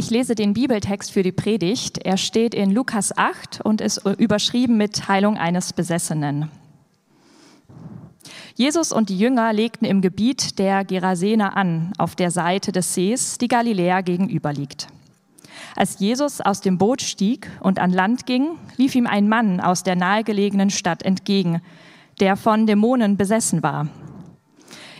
[0.00, 1.98] Ich lese den Bibeltext für die Predigt.
[1.98, 6.50] Er steht in Lukas 8 und ist überschrieben mit Heilung eines Besessenen.
[8.54, 13.36] Jesus und die Jünger legten im Gebiet der Gerasener an, auf der Seite des Sees,
[13.36, 14.86] die Galiläa gegenüber liegt.
[15.76, 19.82] Als Jesus aus dem Boot stieg und an Land ging, lief ihm ein Mann aus
[19.82, 21.60] der nahegelegenen Stadt entgegen,
[22.20, 23.86] der von Dämonen besessen war.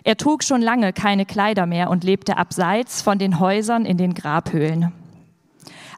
[0.03, 4.15] Er trug schon lange keine Kleider mehr und lebte abseits von den Häusern in den
[4.15, 4.93] Grabhöhlen.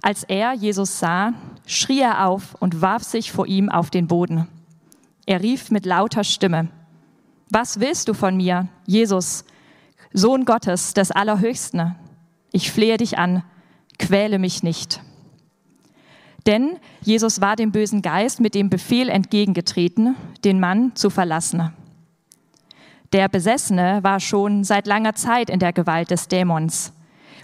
[0.03, 1.33] Als er Jesus sah,
[1.67, 4.49] schrie er auf und warf sich vor ihm auf den Boden.
[5.27, 6.69] Er rief mit lauter Stimme,
[7.51, 9.45] Was willst du von mir, Jesus,
[10.13, 11.95] Sohn Gottes des Allerhöchsten?
[12.51, 13.45] Ich flehe dich an,
[13.99, 15.01] quäle mich nicht.
[16.47, 21.73] Denn Jesus war dem bösen Geist mit dem Befehl entgegengetreten, den Mann zu verlassen.
[23.13, 26.95] Der Besessene war schon seit langer Zeit in der Gewalt des Dämons.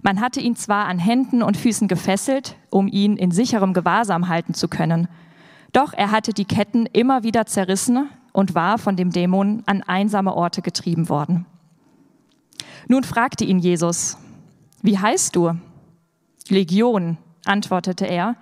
[0.03, 4.55] Man hatte ihn zwar an Händen und Füßen gefesselt, um ihn in sicherem Gewahrsam halten
[4.55, 5.09] zu können,
[5.73, 10.35] doch er hatte die Ketten immer wieder zerrissen und war von dem Dämon an einsame
[10.35, 11.45] Orte getrieben worden.
[12.87, 14.17] Nun fragte ihn Jesus,
[14.81, 15.53] wie heißt du?
[16.49, 18.37] Legion, antwortete er,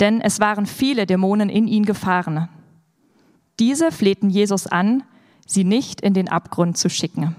[0.00, 2.48] denn es waren viele Dämonen in ihn gefahren.
[3.58, 5.02] Diese flehten Jesus an,
[5.46, 7.34] sie nicht in den Abgrund zu schicken.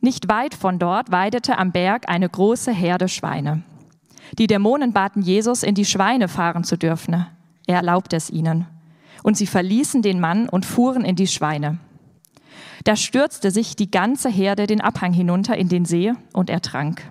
[0.00, 3.62] Nicht weit von dort weidete am Berg eine große Herde Schweine.
[4.38, 7.26] Die Dämonen baten Jesus, in die Schweine fahren zu dürfen.
[7.66, 8.66] Er erlaubte es ihnen.
[9.22, 11.78] Und sie verließen den Mann und fuhren in die Schweine.
[12.84, 17.02] Da stürzte sich die ganze Herde den Abhang hinunter in den See und er trank.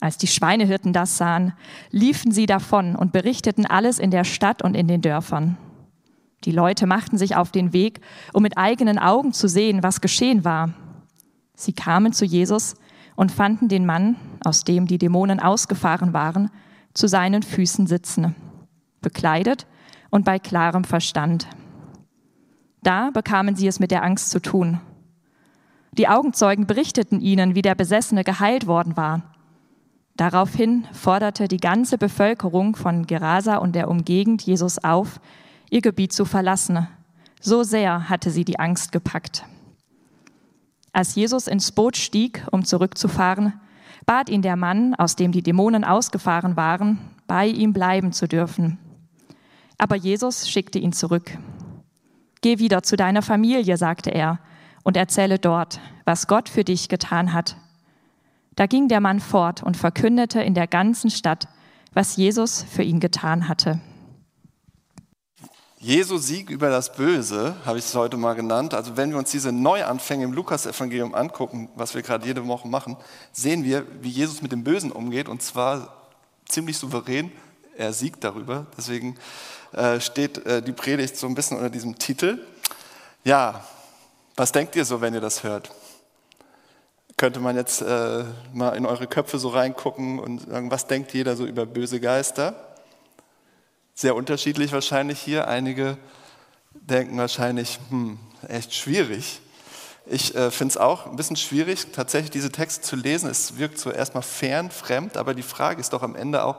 [0.00, 1.52] Als die Schweinehirten das sahen,
[1.90, 5.56] liefen sie davon und berichteten alles in der Stadt und in den Dörfern.
[6.44, 8.00] Die Leute machten sich auf den Weg,
[8.32, 10.74] um mit eigenen Augen zu sehen, was geschehen war.
[11.54, 12.74] Sie kamen zu Jesus
[13.16, 16.50] und fanden den Mann, aus dem die Dämonen ausgefahren waren,
[16.92, 18.34] zu seinen Füßen sitzen,
[19.00, 19.66] bekleidet
[20.10, 21.48] und bei klarem Verstand.
[22.82, 24.80] Da bekamen sie es mit der Angst zu tun.
[25.92, 29.22] Die Augenzeugen berichteten ihnen, wie der Besessene geheilt worden war.
[30.16, 35.20] Daraufhin forderte die ganze Bevölkerung von Gerasa und der Umgegend Jesus auf,
[35.74, 36.86] ihr Gebiet zu verlassen.
[37.40, 39.44] So sehr hatte sie die Angst gepackt.
[40.92, 43.54] Als Jesus ins Boot stieg, um zurückzufahren,
[44.06, 48.78] bat ihn der Mann, aus dem die Dämonen ausgefahren waren, bei ihm bleiben zu dürfen.
[49.76, 51.36] Aber Jesus schickte ihn zurück.
[52.40, 54.38] Geh wieder zu deiner Familie, sagte er,
[54.84, 57.56] und erzähle dort, was Gott für dich getan hat.
[58.54, 61.48] Da ging der Mann fort und verkündete in der ganzen Stadt,
[61.92, 63.80] was Jesus für ihn getan hatte.
[65.84, 68.72] Jesu Sieg über das Böse, habe ich es heute mal genannt.
[68.72, 72.96] Also wenn wir uns diese Neuanfänge im Lukasevangelium angucken, was wir gerade jede Woche machen,
[73.32, 76.08] sehen wir, wie Jesus mit dem Bösen umgeht und zwar
[76.46, 77.30] ziemlich souverän.
[77.76, 78.66] Er siegt darüber.
[78.78, 79.18] Deswegen
[79.72, 82.38] äh, steht äh, die Predigt so ein bisschen unter diesem Titel.
[83.22, 83.62] Ja,
[84.36, 85.70] was denkt ihr so, wenn ihr das hört?
[87.18, 88.24] Könnte man jetzt äh,
[88.54, 92.73] mal in eure Köpfe so reingucken und sagen, was denkt jeder so über böse Geister?
[93.96, 95.46] Sehr unterschiedlich wahrscheinlich hier.
[95.46, 95.96] Einige
[96.72, 98.18] denken wahrscheinlich, hm,
[98.48, 99.40] echt schwierig.
[100.06, 103.30] Ich äh, finde es auch ein bisschen schwierig, tatsächlich diese Texte zu lesen.
[103.30, 106.56] Es wirkt so erstmal fern, fremd, aber die Frage ist doch am Ende auch,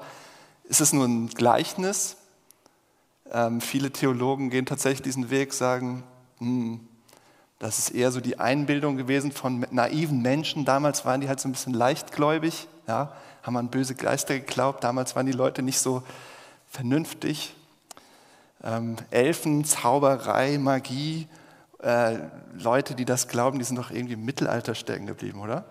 [0.64, 2.16] ist es nur ein Gleichnis?
[3.30, 6.06] Ähm, viele Theologen gehen tatsächlich diesen Weg, sagen,
[6.38, 6.88] hm,
[7.60, 10.64] das ist eher so die Einbildung gewesen von naiven Menschen.
[10.64, 13.14] Damals waren die halt so ein bisschen leichtgläubig, ja,
[13.44, 14.86] haben an böse Geister geglaubt.
[14.86, 16.02] Damals waren die Leute nicht so
[16.76, 17.56] vernünftig.
[18.62, 21.28] Ähm, Elfen, Zauberei, Magie,
[21.82, 22.18] äh,
[22.54, 25.64] Leute, die das glauben, die sind doch irgendwie im Mittelalter stecken geblieben, oder?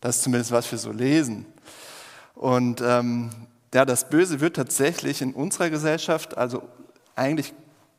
[0.00, 1.46] Das ist zumindest was wir so lesen.
[2.34, 3.30] Und ähm,
[3.72, 6.62] ja, das Böse wird tatsächlich in unserer Gesellschaft, also
[7.14, 7.54] eigentlich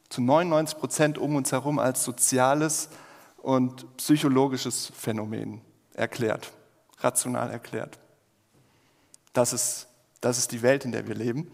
[0.09, 2.89] zu 99 Prozent um uns herum als soziales
[3.37, 5.61] und psychologisches Phänomen
[5.93, 6.51] erklärt,
[6.99, 7.97] rational erklärt.
[9.33, 9.86] Das ist
[10.21, 11.51] das ist die Welt, in der wir leben.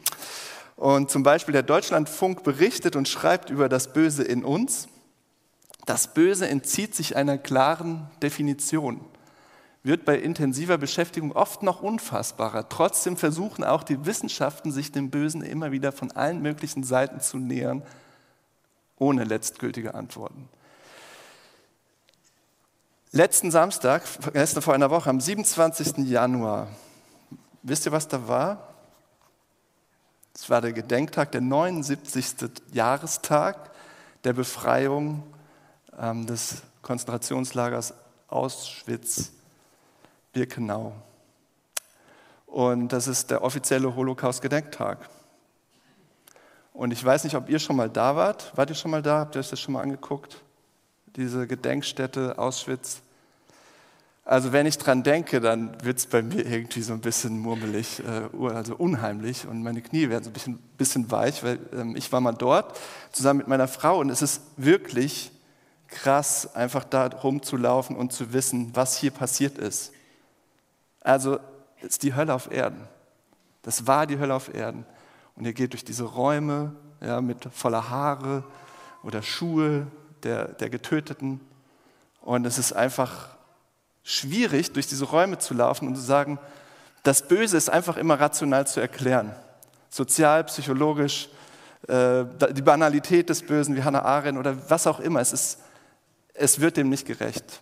[0.76, 4.88] Und zum Beispiel der Deutschlandfunk berichtet und schreibt über das Böse in uns.
[5.86, 9.02] Das Böse entzieht sich einer klaren Definition,
[9.84, 12.70] wird bei intensiver Beschäftigung oft noch unfassbarer.
[12.70, 17.38] Trotzdem versuchen auch die Wissenschaften, sich dem Bösen immer wieder von allen möglichen Seiten zu
[17.38, 17.84] nähern,
[18.98, 20.48] ohne letztgültige Antworten.
[23.12, 26.10] Letzten Samstag, gestern vor einer Woche, am 27.
[26.10, 26.70] Januar,
[27.66, 28.74] Wisst ihr, was da war?
[30.36, 32.52] Es war der Gedenktag, der 79.
[32.74, 33.72] Jahrestag
[34.26, 35.24] der Befreiung
[35.98, 37.94] ähm, des Konzentrationslagers
[38.28, 39.32] Auschwitz
[40.34, 40.94] Birkenau.
[42.48, 45.10] Und das ist der offizielle Holocaust-Gedenktag.
[46.74, 48.52] Und ich weiß nicht, ob ihr schon mal da wart.
[48.58, 49.20] Wart ihr schon mal da?
[49.20, 50.42] Habt ihr euch das schon mal angeguckt?
[51.16, 53.02] Diese Gedenkstätte Auschwitz.
[54.26, 58.02] Also wenn ich dran denke, dann wird es bei mir irgendwie so ein bisschen murmelig,
[58.02, 62.12] äh, also unheimlich und meine Knie werden so ein bisschen, bisschen weich, weil ähm, ich
[62.12, 62.80] war mal dort
[63.12, 65.32] zusammen mit meiner Frau und es ist wirklich
[65.88, 69.92] krass, einfach da rumzulaufen und zu wissen, was hier passiert ist.
[71.02, 71.40] Also
[71.80, 72.88] es ist die Hölle auf Erden.
[73.62, 74.86] Das war die Hölle auf Erden.
[75.36, 78.44] Und ihr geht durch diese Räume ja, mit voller Haare
[79.04, 79.88] oder Schuhe
[80.24, 81.42] der, der Getöteten.
[82.22, 83.30] Und es ist einfach
[84.04, 86.40] schwierig, durch diese Räume zu laufen und zu sagen,
[87.04, 89.34] das Böse ist einfach immer rational zu erklären.
[89.90, 91.30] Sozial, psychologisch,
[91.88, 95.20] äh, die Banalität des Bösen wie Hannah Arendt oder was auch immer.
[95.20, 95.60] Es, ist,
[96.34, 97.62] es wird dem nicht gerecht.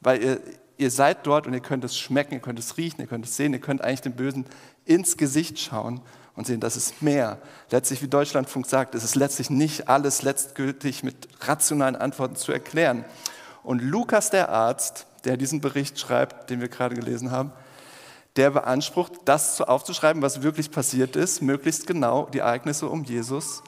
[0.00, 0.40] Weil ihr,
[0.78, 3.36] ihr seid dort und ihr könnt es schmecken, ihr könnt es riechen, ihr könnt es
[3.36, 4.46] sehen, ihr könnt eigentlich dem Bösen
[4.84, 6.00] ins Gesicht schauen
[6.34, 7.38] und sehen, das ist mehr.
[7.70, 13.04] Letztlich, wie Deutschlandfunk sagt, ist es letztlich nicht alles letztgültig mit rationalen Antworten zu erklären.
[13.62, 17.52] Und Lukas, der Arzt, der diesen Bericht schreibt, den wir gerade gelesen haben,
[18.36, 23.62] der beansprucht, das aufzuschreiben, was wirklich passiert ist, möglichst genau die Ereignisse um Jesus.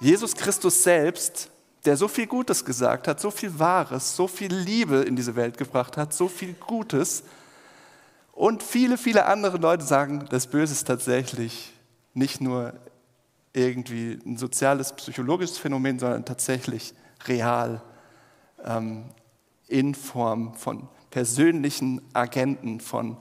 [0.00, 1.50] Jesus Christus selbst,
[1.84, 5.58] der so viel Gutes gesagt hat, so viel Wahres, so viel Liebe in diese Welt
[5.58, 7.22] gebracht hat, so viel Gutes.
[8.32, 11.72] Und viele, viele andere Leute sagen, das Böse ist tatsächlich
[12.14, 12.72] nicht nur
[13.52, 16.94] irgendwie ein soziales, psychologisches Phänomen, sondern tatsächlich
[17.26, 17.82] real.
[18.64, 19.04] Ähm,
[19.72, 23.16] in Form von persönlichen Agenten, von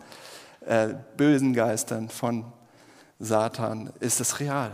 [0.65, 2.45] äh, bösen Geistern, von
[3.19, 4.71] Satan, ist es real.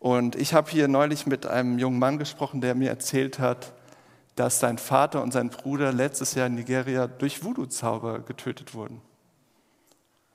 [0.00, 3.72] Und ich habe hier neulich mit einem jungen Mann gesprochen, der mir erzählt hat,
[4.34, 9.00] dass sein Vater und sein Bruder letztes Jahr in Nigeria durch Voodoo-Zauber getötet wurden.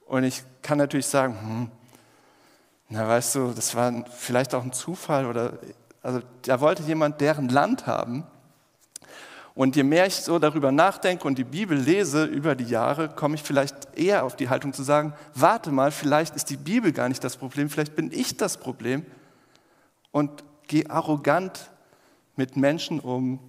[0.05, 1.71] Und ich kann natürlich sagen, hm,
[2.87, 5.59] na weißt du, das war vielleicht auch ein Zufall oder
[6.01, 8.25] also da wollte jemand deren Land haben
[9.57, 13.33] und je mehr ich so darüber nachdenke und die Bibel lese über die Jahre, komme
[13.33, 17.09] ich vielleicht eher auf die Haltung zu sagen, warte mal, vielleicht ist die Bibel gar
[17.09, 19.03] nicht das Problem, vielleicht bin ich das Problem
[20.11, 21.71] und gehe arrogant
[22.35, 23.39] mit Menschen um,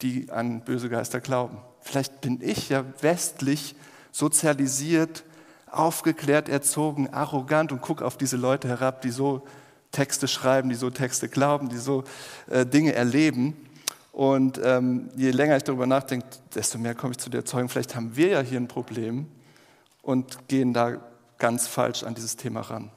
[0.00, 1.58] die an böse Geister glauben.
[1.80, 3.74] Vielleicht bin ich ja westlich
[4.12, 5.24] sozialisiert,
[5.66, 9.42] aufgeklärt, erzogen, arrogant und gucke auf diese Leute herab, die so
[9.90, 12.04] Texte schreiben, die so Texte glauben, die so
[12.48, 13.56] äh, Dinge erleben.
[14.12, 17.94] Und ähm, je länger ich darüber nachdenke, desto mehr komme ich zu der Erzeugung, vielleicht
[17.94, 19.26] haben wir ja hier ein Problem
[20.02, 20.98] und gehen da
[21.38, 22.90] ganz falsch an dieses Thema ran.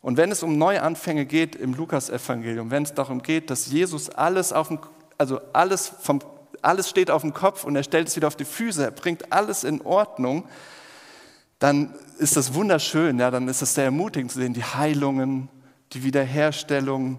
[0.00, 4.52] Und wenn es um Neuanfänge geht im Lukasevangelium, wenn es darum geht, dass Jesus alles
[4.52, 4.78] auf dem,
[5.16, 6.20] also alles vom,
[6.62, 9.32] alles steht auf dem Kopf und er stellt es wieder auf die Füße, er bringt
[9.32, 10.44] alles in Ordnung,
[11.58, 15.48] dann ist das wunderschön, ja, dann ist es sehr ermutigend zu sehen, die Heilungen,
[15.92, 17.18] die Wiederherstellung,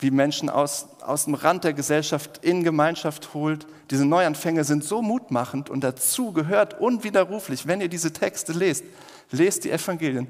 [0.00, 3.66] wie Menschen aus, aus dem Rand der Gesellschaft in Gemeinschaft holt.
[3.90, 8.84] Diese Neuanfänge sind so mutmachend und dazu gehört unwiderruflich, wenn ihr diese Texte lest,
[9.30, 10.28] lest die Evangelien,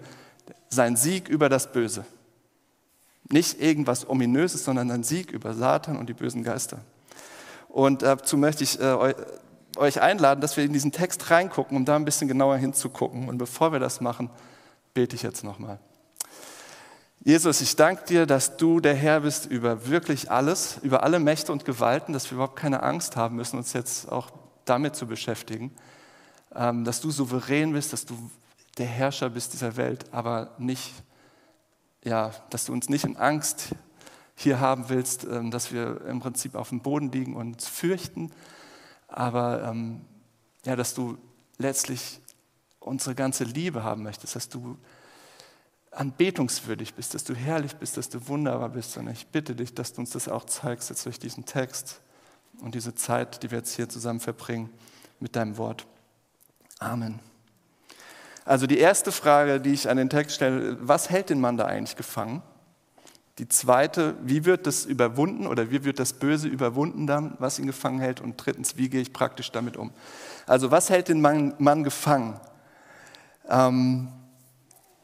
[0.69, 2.05] sein Sieg über das Böse.
[3.29, 6.79] Nicht irgendwas Ominöses, sondern ein Sieg über Satan und die bösen Geister.
[7.69, 9.15] Und dazu möchte ich äh,
[9.77, 13.29] euch einladen, dass wir in diesen Text reingucken, um da ein bisschen genauer hinzugucken.
[13.29, 14.31] Und bevor wir das machen,
[14.95, 15.79] bete ich jetzt nochmal.
[17.23, 21.53] Jesus, ich danke dir, dass du der Herr bist über wirklich alles, über alle Mächte
[21.53, 24.31] und Gewalten, dass wir überhaupt keine Angst haben müssen, uns jetzt auch
[24.65, 25.71] damit zu beschäftigen,
[26.55, 28.31] ähm, dass du souverän bist, dass du
[28.79, 30.95] der Herrscher bist dieser Welt, aber nicht,
[32.03, 33.75] ja, dass du uns nicht in Angst
[34.35, 38.33] hier haben willst, ähm, dass wir im Prinzip auf dem Boden liegen und uns fürchten,
[39.09, 40.07] aber ähm,
[40.65, 41.19] ja, dass du
[41.59, 42.19] letztlich
[42.79, 44.79] unsere ganze Liebe haben möchtest, dass du
[45.92, 48.97] anbetungswürdig bist, dass du herrlich bist, dass du wunderbar bist.
[48.97, 52.00] Und ich bitte dich, dass du uns das auch zeigst jetzt durch diesen Text
[52.61, 54.70] und diese Zeit, die wir jetzt hier zusammen verbringen
[55.18, 55.87] mit deinem Wort.
[56.78, 57.20] Amen.
[58.44, 61.66] Also die erste Frage, die ich an den Text stelle, was hält den Mann da
[61.66, 62.42] eigentlich gefangen?
[63.38, 67.66] Die zweite, wie wird das überwunden oder wie wird das Böse überwunden dann, was ihn
[67.66, 68.20] gefangen hält?
[68.20, 69.92] Und drittens, wie gehe ich praktisch damit um?
[70.47, 72.38] Also was hält den Mann, Mann gefangen?
[73.49, 74.09] Ähm,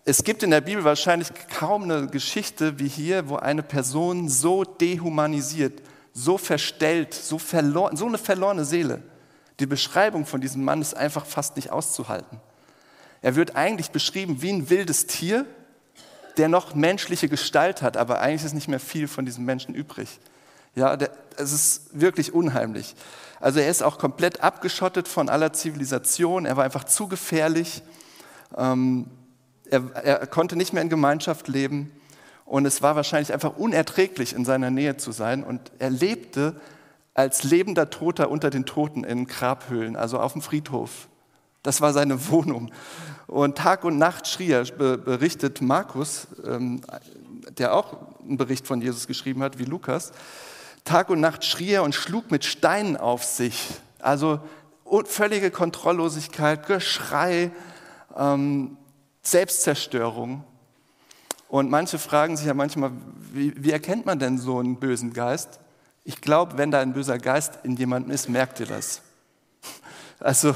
[0.08, 4.62] es gibt in der Bibel wahrscheinlich kaum eine Geschichte wie hier, wo eine Person so
[4.62, 5.82] dehumanisiert,
[6.12, 9.02] so verstellt, so, verloren, so eine verlorene Seele.
[9.58, 12.40] Die Beschreibung von diesem Mann ist einfach fast nicht auszuhalten.
[13.20, 15.44] Er wird eigentlich beschrieben wie ein wildes Tier,
[16.36, 20.20] der noch menschliche Gestalt hat, aber eigentlich ist nicht mehr viel von diesem Menschen übrig.
[20.76, 22.94] Ja, der, es ist wirklich unheimlich.
[23.40, 26.46] Also er ist auch komplett abgeschottet von aller Zivilisation.
[26.46, 27.82] Er war einfach zu gefährlich.
[28.56, 29.06] Ähm,
[29.70, 31.92] er, er konnte nicht mehr in Gemeinschaft leben.
[32.44, 35.42] Und es war wahrscheinlich einfach unerträglich, in seiner Nähe zu sein.
[35.42, 36.60] Und er lebte
[37.14, 41.08] als lebender Toter unter den Toten in Grabhöhlen, also auf dem Friedhof.
[41.62, 42.70] Das war seine Wohnung.
[43.26, 46.82] Und Tag und Nacht schrie er, berichtet Markus, ähm,
[47.58, 50.12] der auch einen Bericht von Jesus geschrieben hat, wie Lukas.
[50.84, 53.66] Tag und Nacht schrie er und schlug mit Steinen auf sich.
[53.98, 54.38] Also
[55.06, 57.50] völlige Kontrolllosigkeit, Geschrei,
[58.16, 58.76] ähm,
[59.26, 60.44] Selbstzerstörung.
[61.48, 62.92] Und manche fragen sich ja manchmal,
[63.32, 65.60] wie, wie erkennt man denn so einen bösen Geist?
[66.04, 69.02] Ich glaube, wenn da ein böser Geist in jemandem ist, merkt ihr das.
[70.20, 70.54] Also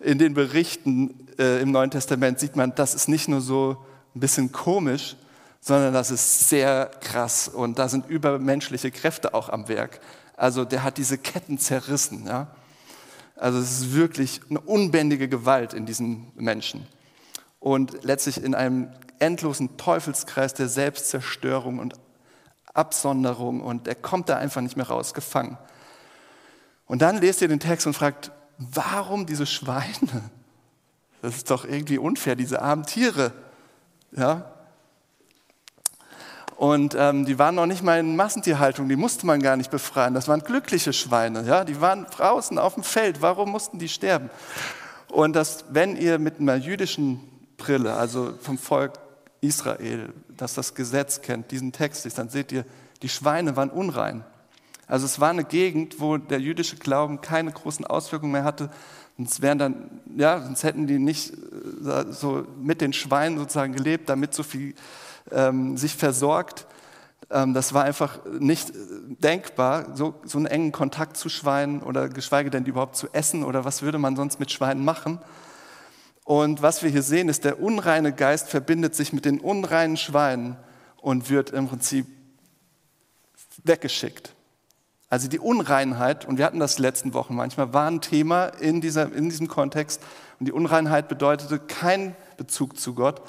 [0.00, 3.84] in den Berichten äh, im Neuen Testament sieht man, das ist nicht nur so
[4.14, 5.16] ein bisschen komisch,
[5.60, 10.00] sondern das ist sehr krass und da sind übermenschliche Kräfte auch am Werk.
[10.36, 12.26] Also der hat diese Ketten zerrissen.
[12.26, 12.48] Ja?
[13.36, 16.86] Also es ist wirklich eine unbändige Gewalt in diesem Menschen.
[17.60, 21.94] Und letztlich in einem endlosen Teufelskreis der Selbstzerstörung und
[22.74, 25.58] Absonderung und er kommt da einfach nicht mehr raus, gefangen.
[26.86, 30.30] Und dann lest ihr den Text und fragt, warum diese Schweine?
[31.20, 33.32] Das ist doch irgendwie unfair, diese armen Tiere.
[34.12, 34.52] Ja?
[36.56, 40.14] Und ähm, die waren noch nicht mal in Massentierhaltung, die musste man gar nicht befreien.
[40.14, 41.64] Das waren glückliche Schweine, ja?
[41.64, 43.20] die waren draußen auf dem Feld.
[43.20, 44.30] Warum mussten die sterben?
[45.10, 47.20] Und das, wenn ihr mit einer jüdischen
[47.58, 48.94] Brille, also vom Volk
[49.42, 52.64] Israel, das das Gesetz kennt, diesen Text ist, dann seht ihr,
[53.02, 54.24] die Schweine waren unrein.
[54.86, 58.70] Also es war eine Gegend, wo der jüdische Glauben keine großen Auswirkungen mehr hatte.
[59.18, 64.08] Sonst, wären dann, ja, sonst hätten die nicht äh, so mit den Schweinen sozusagen gelebt,
[64.08, 64.74] damit so viel
[65.30, 66.66] ähm, sich versorgt.
[67.30, 68.74] Ähm, das war einfach nicht äh,
[69.08, 73.44] denkbar, so, so einen engen Kontakt zu Schweinen oder geschweige denn die überhaupt zu essen
[73.44, 75.18] oder was würde man sonst mit Schweinen machen.
[76.28, 80.58] Und was wir hier sehen, ist, der unreine Geist verbindet sich mit den unreinen Schweinen
[81.00, 82.06] und wird im Prinzip
[83.64, 84.34] weggeschickt.
[85.08, 89.10] Also die Unreinheit, und wir hatten das letzten Wochen manchmal, war ein Thema in, dieser,
[89.10, 90.02] in diesem Kontext.
[90.38, 93.22] Und die Unreinheit bedeutete kein Bezug zu Gott,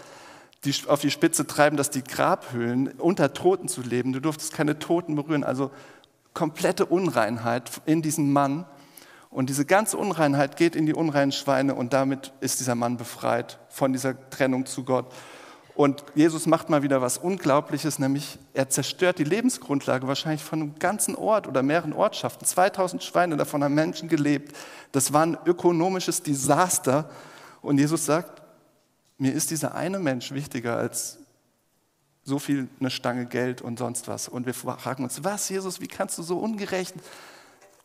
[0.66, 4.12] die auf die Spitze treiben, dass die Grabhöhlen unter Toten zu leben.
[4.12, 5.46] Du durftest keine Toten berühren.
[5.46, 5.72] Also
[6.34, 8.66] komplette Unreinheit in diesem Mann.
[9.30, 13.60] Und diese ganze Unreinheit geht in die unreinen Schweine und damit ist dieser Mann befreit
[13.70, 15.14] von dieser Trennung zu Gott.
[15.76, 20.80] Und Jesus macht mal wieder was Unglaubliches, nämlich er zerstört die Lebensgrundlage wahrscheinlich von einem
[20.80, 22.46] ganzen Ort oder mehreren Ortschaften.
[22.46, 24.54] 2000 Schweine, davon haben Menschen gelebt.
[24.92, 27.10] Das war ein ökonomisches Desaster.
[27.62, 28.42] Und Jesus sagt,
[29.18, 31.20] mir ist dieser eine Mensch wichtiger als
[32.24, 34.28] so viel eine Stange Geld und sonst was.
[34.28, 36.96] Und wir fragen uns, was, Jesus, wie kannst du so ungerecht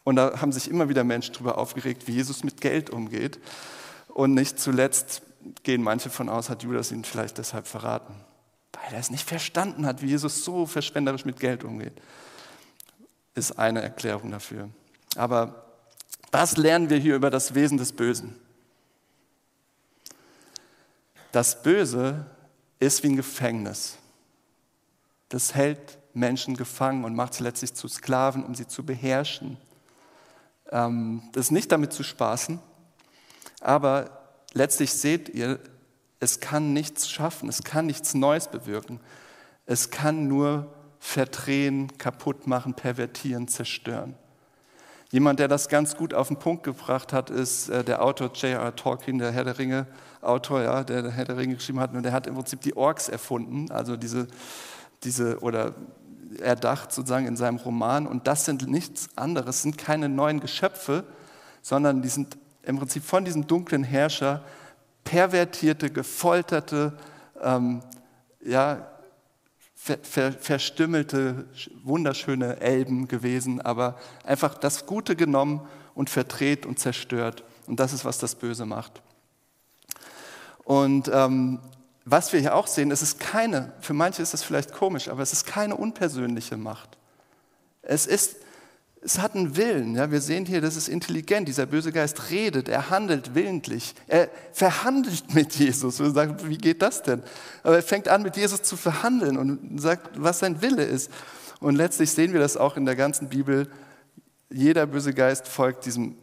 [0.04, 3.40] und da haben sich immer wieder Menschen darüber aufgeregt, wie Jesus mit Geld umgeht.
[4.08, 5.22] Und nicht zuletzt
[5.62, 8.14] gehen manche von aus, hat Judas ihn vielleicht deshalb verraten,
[8.72, 11.94] weil er es nicht verstanden hat, wie Jesus so verschwenderisch mit Geld umgeht.
[13.34, 14.68] Ist eine Erklärung dafür.
[15.16, 15.64] Aber
[16.30, 18.36] was lernen wir hier über das Wesen des Bösen?
[21.32, 22.26] Das Böse
[22.78, 23.96] ist wie ein Gefängnis.
[25.30, 29.56] Das hält Menschen gefangen und macht sie letztlich zu Sklaven, um sie zu beherrschen.
[30.74, 32.58] Ähm, das ist nicht damit zu spaßen,
[33.60, 34.10] aber
[34.52, 35.60] letztlich seht ihr,
[36.18, 39.00] es kann nichts schaffen, es kann nichts Neues bewirken.
[39.66, 44.14] Es kann nur verdrehen, kaputt machen, pervertieren, zerstören.
[45.10, 48.74] Jemand, der das ganz gut auf den Punkt gebracht hat, ist äh, der Autor J.R.
[48.74, 49.86] Tolkien, der Herr der Ringe
[50.22, 51.94] Autor, ja, der, Herr der Ringe geschrieben hat.
[51.94, 54.26] Und der hat im Prinzip die Orks erfunden, also diese,
[55.04, 55.74] diese oder
[56.40, 58.06] erdacht sozusagen in seinem Roman.
[58.06, 61.04] Und das sind nichts anderes, sind keine neuen Geschöpfe,
[61.62, 64.42] sondern die sind im Prinzip von diesem dunklen Herrscher
[65.04, 66.96] pervertierte, gefolterte,
[67.42, 67.82] ähm,
[68.40, 68.86] ja,
[69.74, 71.46] ver, ver, verstümmelte,
[71.82, 75.60] wunderschöne Elben gewesen, aber einfach das Gute genommen
[75.94, 77.44] und verdreht und zerstört.
[77.66, 79.02] Und das ist, was das Böse macht.
[80.64, 81.60] Und ähm,
[82.04, 85.22] was wir hier auch sehen, es ist keine, für manche ist das vielleicht komisch, aber
[85.22, 86.98] es ist keine unpersönliche Macht.
[87.80, 88.36] Es ist,
[89.00, 89.94] es hat einen Willen.
[89.94, 91.48] Ja, wir sehen hier, das ist intelligent.
[91.48, 93.94] Dieser böse Geist redet, er handelt willentlich.
[94.06, 95.98] Er verhandelt mit Jesus.
[96.00, 97.22] Wir sagen, wie geht das denn?
[97.62, 101.10] Aber er fängt an, mit Jesus zu verhandeln und sagt, was sein Wille ist.
[101.60, 103.70] Und letztlich sehen wir das auch in der ganzen Bibel.
[104.50, 106.16] Jeder böse Geist folgt diesem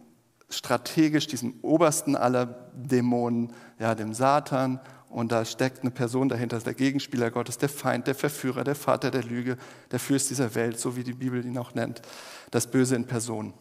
[0.50, 4.80] strategisch, diesem obersten aller Dämonen, ja, dem Satan
[5.12, 9.12] Und da steckt eine Person dahinter, der Gegenspieler Gottes, der Feind, der Verführer, der Vater
[9.12, 9.58] der Lüge,
[9.92, 12.02] der Fürst dieser Welt, so wie die Bibel ihn auch nennt,
[12.50, 13.54] das Böse in Person.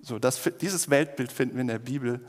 [0.00, 2.20] So, das, dieses Weltbild finden wir in der Bibel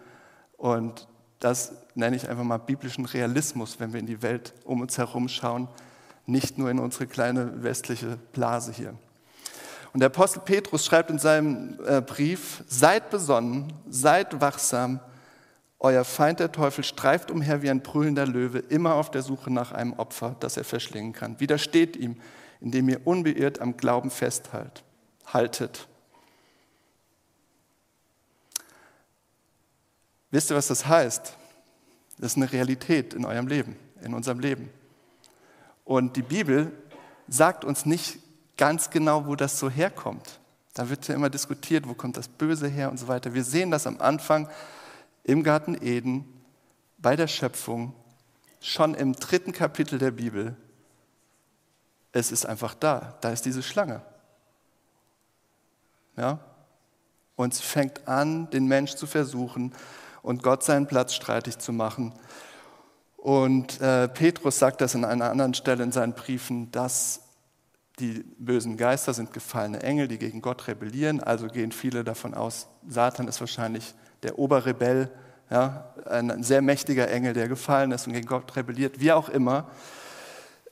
[0.58, 1.08] und
[1.39, 5.27] das nenne ich einfach mal biblischen Realismus, wenn wir in die Welt um uns herum
[5.27, 5.67] schauen,
[6.27, 8.93] nicht nur in unsere kleine westliche Blase hier.
[9.93, 15.00] Und der Apostel Petrus schreibt in seinem äh, Brief, seid besonnen, seid wachsam,
[15.79, 19.71] euer Feind der Teufel streift umher wie ein brüllender Löwe, immer auf der Suche nach
[19.71, 21.39] einem Opfer, das er verschlingen kann.
[21.39, 22.17] Widersteht ihm,
[22.59, 24.83] indem ihr unbeirrt am Glauben festhaltet.
[30.31, 31.33] Wisst ihr, was das heißt?
[32.17, 34.69] Das ist eine Realität in eurem Leben, in unserem Leben.
[35.86, 36.74] Und die Bibel
[37.29, 38.19] sagt uns nicht
[38.57, 40.39] ganz genau, wo das so herkommt.
[40.74, 43.33] Da wird ja immer diskutiert, wo kommt das Böse her und so weiter.
[43.33, 44.50] Wir sehen das am Anfang
[45.23, 46.25] im Garten Eden,
[46.97, 47.93] bei der Schöpfung,
[48.59, 50.55] schon im dritten Kapitel der Bibel.
[52.11, 54.01] Es ist einfach da, da ist diese Schlange.
[56.17, 56.39] Ja?
[57.35, 59.73] Und sie fängt an, den Mensch zu versuchen
[60.21, 62.13] und Gott seinen Platz streitig zu machen.
[63.15, 67.21] Und äh, Petrus sagt das an einer anderen Stelle in seinen Briefen, dass
[67.99, 71.21] die bösen Geister sind gefallene Engel, die gegen Gott rebellieren.
[71.21, 75.09] Also gehen viele davon aus, Satan ist wahrscheinlich der Oberrebell,
[75.49, 79.69] ja, ein sehr mächtiger Engel, der gefallen ist und gegen Gott rebelliert, wie auch immer.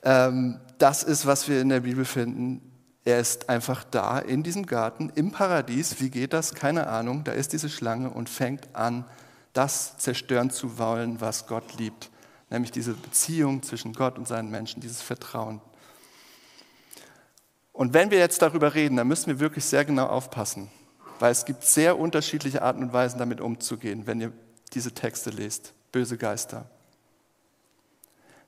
[0.02, 2.62] Ähm, das ist, was wir in der Bibel finden.
[3.04, 6.00] Er ist einfach da in diesem Garten, im Paradies.
[6.00, 6.54] Wie geht das?
[6.54, 7.24] Keine Ahnung.
[7.24, 9.04] Da ist diese Schlange und fängt an,
[9.52, 12.10] das zerstören zu wollen, was Gott liebt.
[12.50, 15.60] Nämlich diese Beziehung zwischen Gott und seinen Menschen, dieses Vertrauen.
[17.72, 20.70] Und wenn wir jetzt darüber reden, dann müssen wir wirklich sehr genau aufpassen
[21.18, 24.32] weil es gibt sehr unterschiedliche Arten und Weisen, damit umzugehen, wenn ihr
[24.72, 25.72] diese Texte lest.
[25.92, 26.66] Böse Geister.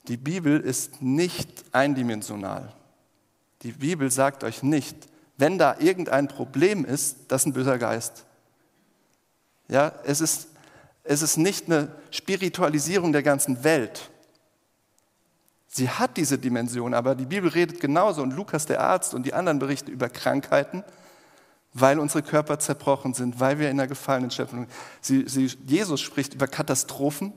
[0.09, 2.73] Die Bibel ist nicht eindimensional.
[3.63, 4.97] Die Bibel sagt euch nicht,
[5.37, 8.27] wenn da irgendein Problem ist, das ist ein böser Geist.
[9.69, 10.49] Ja, es ist,
[11.05, 14.11] es ist nicht eine Spiritualisierung der ganzen Welt.
[15.69, 19.35] Sie hat diese Dimension, aber die Bibel redet genauso und Lukas der Arzt und die
[19.35, 20.83] anderen berichten über Krankheiten
[21.73, 24.67] weil unsere Körper zerbrochen sind, weil wir in der gefallenen Schöpfung
[25.01, 25.31] sind.
[25.67, 27.33] Jesus spricht über Katastrophen,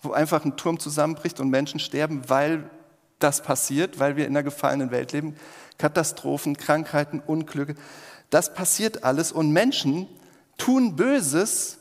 [0.00, 2.70] wo einfach ein Turm zusammenbricht und Menschen sterben, weil
[3.18, 5.36] das passiert, weil wir in der gefallenen Welt leben.
[5.78, 7.74] Katastrophen, Krankheiten, Unglücke,
[8.30, 10.08] das passiert alles und Menschen
[10.58, 11.78] tun Böses,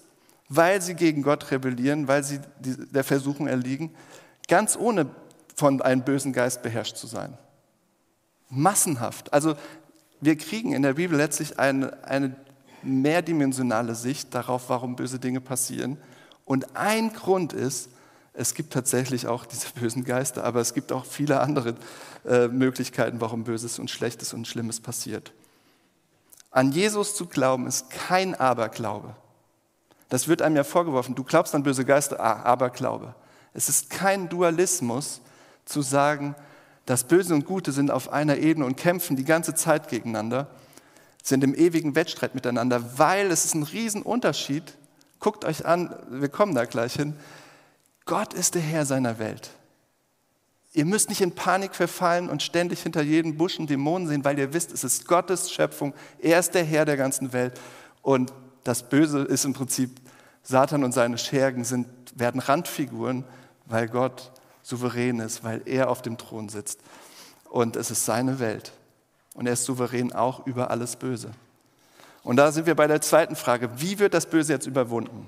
[0.49, 3.95] weil sie gegen Gott rebellieren, weil sie der Versuchung erliegen,
[4.47, 5.07] ganz ohne
[5.55, 7.37] von einem bösen Geist beherrscht zu sein.
[8.49, 9.33] Massenhaft.
[9.33, 9.55] Also
[10.21, 12.35] wir kriegen in der Bibel letztlich eine, eine
[12.83, 15.97] mehrdimensionale Sicht darauf, warum böse Dinge passieren.
[16.45, 17.89] Und ein Grund ist,
[18.33, 21.75] es gibt tatsächlich auch diese bösen Geister, aber es gibt auch viele andere
[22.25, 25.31] äh, Möglichkeiten, warum Böses und Schlechtes und Schlimmes passiert.
[26.51, 29.15] An Jesus zu glauben ist kein Aberglaube.
[30.09, 31.15] Das wird einem ja vorgeworfen.
[31.15, 33.15] Du glaubst an böse Geister, ah, Aberglaube.
[33.53, 35.21] Es ist kein Dualismus
[35.65, 36.35] zu sagen,
[36.85, 40.47] das Böse und Gute sind auf einer Ebene und kämpfen die ganze Zeit gegeneinander,
[41.23, 44.75] sind im ewigen Wettstreit miteinander, weil es ist ein Riesenunterschied.
[45.19, 47.15] Guckt euch an, wir kommen da gleich hin.
[48.05, 49.49] Gott ist der Herr seiner Welt.
[50.73, 54.37] Ihr müsst nicht in Panik verfallen und ständig hinter jedem Busch einen Dämonen sehen, weil
[54.37, 55.93] ihr wisst, es ist Gottes Schöpfung.
[56.19, 57.59] Er ist der Herr der ganzen Welt.
[58.01, 59.89] Und das Böse ist im Prinzip,
[60.43, 63.23] Satan und seine Schergen sind, werden Randfiguren,
[63.65, 64.31] weil Gott
[64.65, 66.79] souverän ist, weil er auf dem Thron sitzt.
[67.49, 68.73] Und es ist seine Welt.
[69.35, 71.29] Und er ist souverän auch über alles Böse.
[72.23, 73.69] Und da sind wir bei der zweiten Frage.
[73.77, 75.27] Wie wird das Böse jetzt überwunden?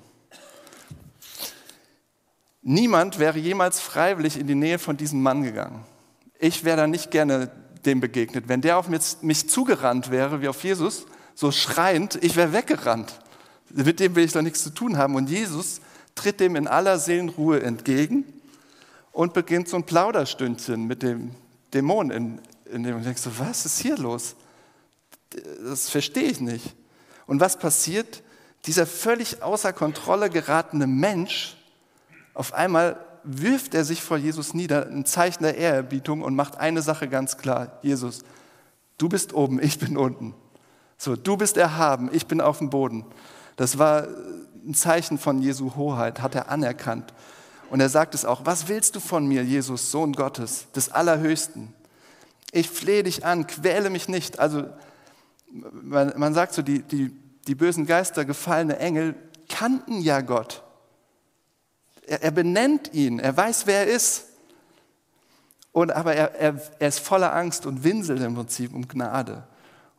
[2.63, 5.85] Niemand wäre jemals freiwillig in die Nähe von diesem Mann gegangen.
[6.39, 7.51] Ich wäre da nicht gerne
[7.85, 8.47] dem begegnet.
[8.47, 13.19] Wenn der auf mich zugerannt wäre, wie auf Jesus, so schreiend, ich wäre weggerannt.
[13.69, 15.15] Mit dem will ich doch nichts zu tun haben.
[15.15, 15.79] Und Jesus
[16.15, 18.25] tritt dem in aller Seelenruhe entgegen
[19.17, 21.31] und beginnt so ein Plauderstündchen mit dem
[21.73, 22.39] Dämon in,
[22.71, 22.97] in dem.
[22.97, 24.35] Und denkst so, was ist hier los?
[25.67, 26.75] Das verstehe ich nicht.
[27.25, 28.21] Und was passiert?
[28.67, 31.57] Dieser völlig außer Kontrolle geratene Mensch,
[32.35, 36.83] auf einmal wirft er sich vor Jesus nieder, ein Zeichen der Ehrerbietung und macht eine
[36.83, 37.79] Sache ganz klar.
[37.81, 38.19] Jesus,
[38.99, 40.35] du bist oben, ich bin unten.
[40.99, 43.03] So, du bist erhaben, ich bin auf dem Boden.
[43.55, 44.07] Das war
[44.63, 47.15] ein Zeichen von Jesu Hoheit, hat er anerkannt.
[47.69, 51.73] Und er sagt es auch, was willst du von mir, Jesus, Sohn Gottes, des Allerhöchsten?
[52.51, 54.39] Ich flehe dich an, quäle mich nicht.
[54.39, 54.65] Also
[55.51, 57.11] man, man sagt so, die, die,
[57.47, 59.15] die bösen Geister, gefallene Engel
[59.49, 60.63] kannten ja Gott.
[62.05, 64.25] Er, er benennt ihn, er weiß, wer er ist.
[65.71, 69.43] Und, aber er, er, er ist voller Angst und winselt im Prinzip um Gnade.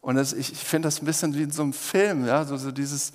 [0.01, 2.57] Und das, ich, ich finde das ein bisschen wie in so einem Film, ja, so,
[2.57, 3.13] so dieses,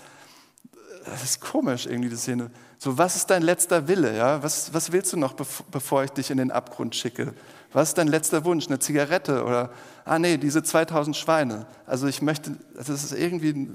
[1.06, 2.52] das ist komisch irgendwie, die Szene.
[2.84, 4.13] So, was ist dein letzter Wille?
[4.13, 4.43] Ja?
[4.43, 5.36] Was, was willst du noch,
[5.72, 7.34] bevor ich dich in den Abgrund schicke?
[7.72, 8.67] Was ist dein letzter Wunsch?
[8.67, 9.72] Eine Zigarette oder,
[10.04, 11.65] ah nee, diese 2000 Schweine.
[11.86, 13.69] Also ich möchte, das ist irgendwie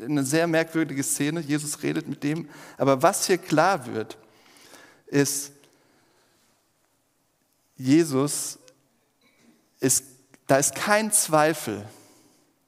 [0.00, 1.40] eine sehr merkwürdige Szene.
[1.40, 2.48] Jesus redet mit dem.
[2.78, 4.16] Aber was hier klar wird,
[5.08, 5.50] ist,
[7.76, 8.60] Jesus
[9.80, 10.04] ist,
[10.46, 11.84] da ist kein Zweifel,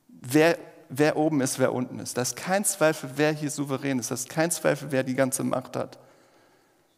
[0.08, 0.58] wer
[0.98, 2.16] wer oben ist, wer unten ist.
[2.16, 4.10] Da ist kein Zweifel, wer hier souverän ist.
[4.10, 5.98] Da ist kein Zweifel, wer die ganze Macht hat.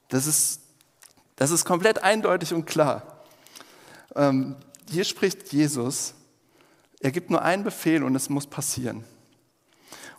[0.08, 0.60] Das ist,
[1.36, 3.02] das ist komplett eindeutig und klar.
[4.14, 4.56] Ähm,
[4.90, 6.14] hier spricht Jesus,
[7.00, 9.04] er gibt nur einen Befehl und es muss passieren.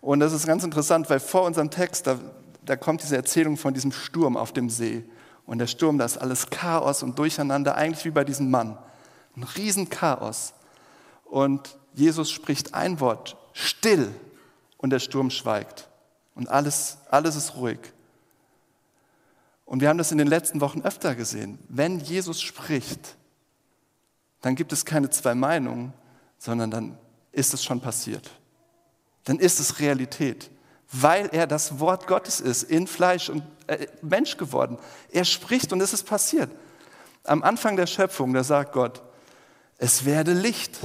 [0.01, 2.19] Und das ist ganz interessant, weil vor unserem Text, da,
[2.63, 5.03] da kommt diese Erzählung von diesem Sturm auf dem See.
[5.45, 8.77] Und der Sturm, da ist alles Chaos und Durcheinander, eigentlich wie bei diesem Mann.
[9.35, 10.53] Ein Riesenchaos.
[11.25, 14.13] Und Jesus spricht ein Wort, still
[14.77, 15.87] und der Sturm schweigt
[16.35, 17.79] und alles, alles ist ruhig.
[19.65, 21.59] Und wir haben das in den letzten Wochen öfter gesehen.
[21.67, 23.15] Wenn Jesus spricht,
[24.41, 25.93] dann gibt es keine zwei Meinungen,
[26.37, 26.97] sondern dann
[27.31, 28.29] ist es schon passiert.
[29.25, 30.49] Dann ist es Realität,
[30.91, 34.77] weil er das Wort Gottes ist, in Fleisch und äh, Mensch geworden.
[35.11, 36.49] Er spricht und es ist passiert.
[37.23, 39.01] Am Anfang der Schöpfung, da sagt Gott,
[39.79, 40.79] es werde Licht.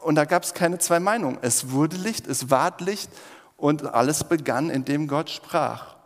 [0.00, 1.38] Und da gab es keine zwei Meinungen.
[1.42, 3.10] Es wurde Licht, es ward Licht
[3.56, 5.96] und alles begann, indem Gott sprach.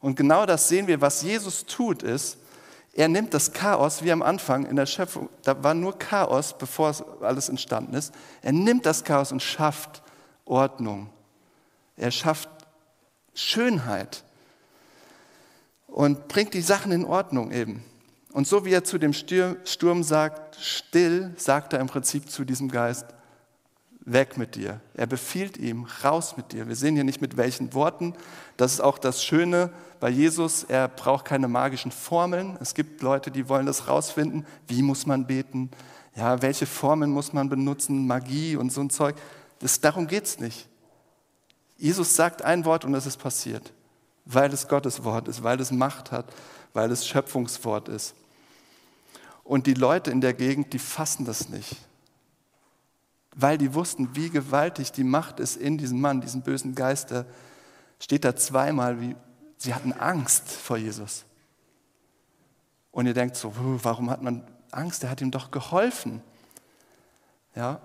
[0.00, 2.38] Und genau das sehen wir, was Jesus tut, ist,
[2.92, 6.94] er nimmt das Chaos, wie am Anfang in der Schöpfung, da war nur Chaos, bevor
[7.20, 8.14] alles entstanden ist.
[8.40, 10.02] Er nimmt das Chaos und schafft
[10.46, 11.10] Ordnung.
[11.96, 12.48] Er schafft
[13.34, 14.24] Schönheit
[15.86, 17.84] und bringt die Sachen in Ordnung eben.
[18.32, 22.70] Und so wie er zu dem Sturm sagt, still, sagt er im Prinzip zu diesem
[22.70, 23.06] Geist,
[24.06, 24.80] weg mit dir.
[24.94, 26.68] Er befiehlt ihm, raus mit dir.
[26.68, 28.14] Wir sehen hier nicht mit welchen Worten.
[28.56, 30.62] Das ist auch das Schöne bei Jesus.
[30.62, 32.56] Er braucht keine magischen Formeln.
[32.60, 34.46] Es gibt Leute, die wollen das rausfinden.
[34.68, 35.70] Wie muss man beten?
[36.14, 38.06] Ja, welche Formeln muss man benutzen?
[38.06, 39.16] Magie und so ein Zeug.
[39.58, 40.68] Das, darum geht es nicht.
[41.76, 43.72] Jesus sagt ein Wort und es ist passiert.
[44.24, 46.26] Weil es Gottes Wort ist, weil es Macht hat,
[46.72, 48.14] weil es Schöpfungswort ist.
[49.42, 51.76] Und die Leute in der Gegend, die fassen das nicht
[53.36, 57.26] weil die wussten, wie gewaltig die Macht ist in diesem Mann, diesen bösen Geister,
[58.00, 59.14] steht da zweimal, wie
[59.58, 61.26] sie hatten Angst vor Jesus.
[62.92, 65.04] Und ihr denkt so, warum hat man Angst?
[65.04, 66.22] Er hat ihm doch geholfen.
[67.54, 67.80] Ja.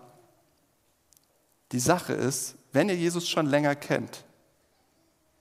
[1.73, 4.23] Die Sache ist, wenn ihr Jesus schon länger kennt,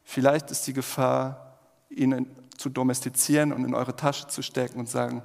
[0.02, 1.56] vielleicht ist die Gefahr,
[1.88, 5.22] ihn zu domestizieren und in eure Tasche zu stecken und sagen,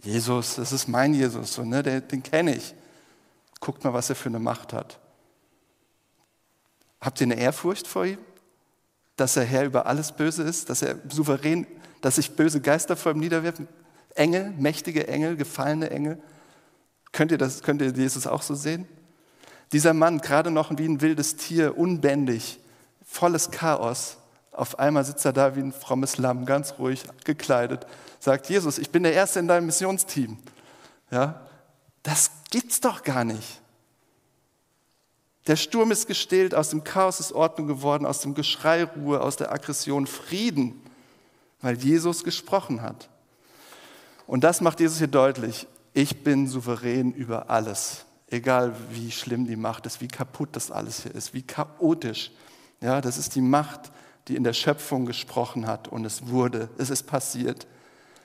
[0.00, 2.74] Jesus, das ist mein Jesus, so, ne, den, den kenne ich.
[3.60, 4.98] Guckt mal, was er für eine Macht hat.
[7.00, 8.18] Habt ihr eine Ehrfurcht vor ihm?
[9.16, 11.66] Dass er Herr über alles Böse ist, dass er souverän,
[12.00, 13.68] dass sich böse Geister vor ihm niederwerfen?
[14.14, 16.20] Engel, mächtige Engel, gefallene Engel.
[17.12, 18.86] Könnt ihr, das, könnt ihr Jesus auch so sehen?
[19.72, 22.58] Dieser Mann, gerade noch wie ein wildes Tier, unbändig,
[23.04, 24.16] volles Chaos.
[24.52, 27.86] Auf einmal sitzt er da wie ein frommes Lamm, ganz ruhig gekleidet,
[28.18, 30.38] sagt: Jesus, ich bin der Erste in deinem Missionsteam.
[31.10, 31.46] Ja,
[32.02, 33.60] das gibt's doch gar nicht.
[35.46, 39.36] Der Sturm ist gestillt, aus dem Chaos ist Ordnung geworden, aus dem Geschrei Ruhe, aus
[39.36, 40.80] der Aggression Frieden,
[41.62, 43.08] weil Jesus gesprochen hat.
[44.26, 45.66] Und das macht Jesus hier deutlich.
[45.94, 51.02] Ich bin souverän über alles, egal wie schlimm die Macht ist, wie kaputt das alles
[51.02, 52.30] hier ist, wie chaotisch.
[52.82, 53.90] Ja, das ist die Macht,
[54.28, 57.66] die in der Schöpfung gesprochen hat und es wurde, es ist passiert.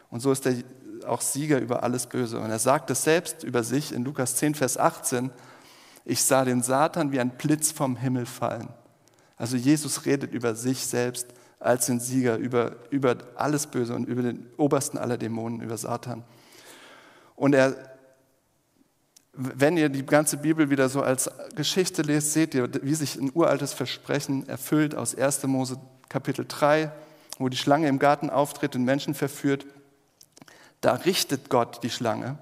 [0.10, 0.56] Und so ist der
[1.04, 2.40] auch Sieger über alles Böse.
[2.40, 5.32] Und er sagt es selbst über sich in Lukas 10, Vers 18,
[6.06, 8.70] ich sah den Satan wie ein Blitz vom Himmel fallen.
[9.38, 11.28] Also Jesus redet über sich selbst
[11.60, 16.24] als den Sieger, über, über alles Böse und über den obersten aller Dämonen, über Satan.
[17.36, 17.76] Und er,
[19.34, 23.32] wenn ihr die ganze Bibel wieder so als Geschichte lest, seht ihr, wie sich ein
[23.34, 25.44] uraltes Versprechen erfüllt aus 1.
[25.44, 26.92] Mose Kapitel 3,
[27.40, 29.66] wo die Schlange im Garten auftritt und Menschen verführt.
[30.84, 32.38] Da richtet Gott die Schlange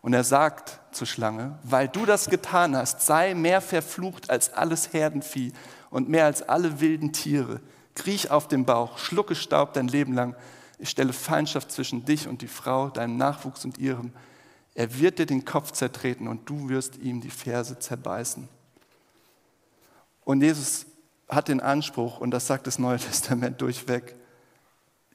[0.00, 4.94] und er sagt zur Schlange, weil du das getan hast, sei mehr verflucht als alles
[4.94, 5.52] Herdenvieh
[5.90, 7.60] und mehr als alle wilden Tiere.
[7.94, 10.34] Kriech auf den Bauch, schlucke Staub dein Leben lang.
[10.78, 14.14] Ich stelle Feindschaft zwischen dich und die Frau, deinem Nachwuchs und ihrem.
[14.74, 18.48] Er wird dir den Kopf zertreten und du wirst ihm die Ferse zerbeißen.
[20.24, 20.86] Und Jesus
[21.28, 24.16] hat den Anspruch, und das sagt das Neue Testament durchweg,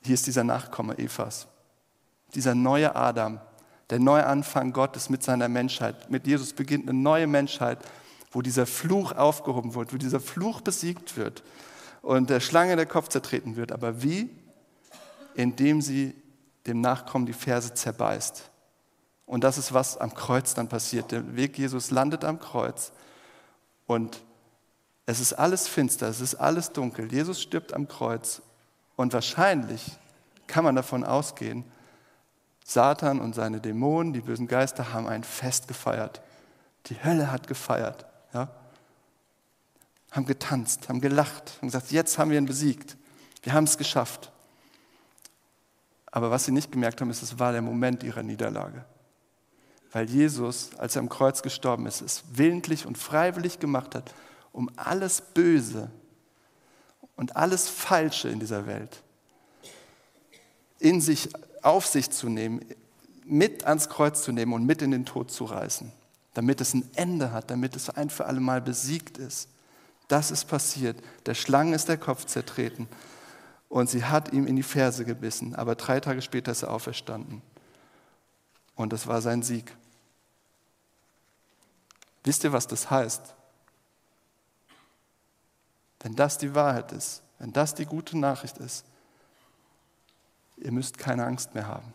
[0.04, 1.48] Hier ist dieser Nachkomme Evas,
[2.36, 3.40] dieser neue Adam,
[3.90, 6.10] der Neuanfang Gottes mit seiner Menschheit.
[6.10, 7.80] Mit Jesus beginnt eine neue Menschheit,
[8.32, 11.44] wo dieser Fluch aufgehoben wird, wo dieser Fluch besiegt wird
[12.02, 13.72] und der Schlange der Kopf zertreten wird.
[13.72, 14.30] Aber wie?
[15.36, 16.14] Indem sie
[16.68, 18.50] dem Nachkommen die Ferse zerbeißt.
[19.26, 21.12] Und das ist, was am Kreuz dann passiert.
[21.12, 22.92] Der Weg Jesus landet am Kreuz
[23.86, 24.22] und
[25.06, 27.12] es ist alles finster, es ist alles dunkel.
[27.12, 28.42] Jesus stirbt am Kreuz
[28.96, 29.98] und wahrscheinlich
[30.46, 31.64] kann man davon ausgehen,
[32.70, 36.22] Satan und seine Dämonen, die bösen Geister, haben ein Fest gefeiert.
[36.86, 38.06] Die Hölle hat gefeiert.
[38.32, 38.50] Ja?
[40.12, 42.96] Haben getanzt, haben gelacht, haben gesagt, jetzt haben wir ihn besiegt.
[43.42, 44.32] Wir haben es geschafft.
[46.12, 48.86] Aber was sie nicht gemerkt haben, ist, es war der Moment ihrer Niederlage.
[49.92, 54.14] Weil Jesus, als er am Kreuz gestorben ist, es willentlich und freiwillig gemacht hat,
[54.52, 55.90] um alles Böse
[57.16, 59.02] und alles Falsche in dieser Welt
[60.80, 61.30] in sich
[61.64, 62.64] auf sich zu nehmen,
[63.26, 65.92] mit ans Kreuz zu nehmen und mit in den Tod zu reißen,
[66.34, 69.50] damit es ein Ende hat, damit es ein für alle Mal besiegt ist.
[70.08, 70.98] Das ist passiert.
[71.28, 72.88] Der Schlange ist der Kopf zertreten
[73.70, 77.42] und sie hat ihm in die Ferse gebissen, aber drei Tage später ist er auferstanden.
[78.76, 79.76] Und das war sein Sieg.
[82.24, 83.36] Wisst ihr, was das heißt?
[86.02, 88.86] Wenn das die Wahrheit ist, wenn das die gute Nachricht ist,
[90.62, 91.94] Ihr müsst keine Angst mehr haben.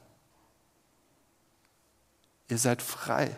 [2.48, 3.37] Ihr seid frei.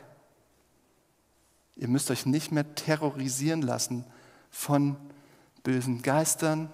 [1.76, 4.04] Ihr müsst euch nicht mehr terrorisieren lassen
[4.50, 4.96] von
[5.62, 6.72] bösen Geistern,